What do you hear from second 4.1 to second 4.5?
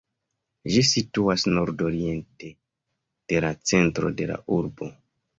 de la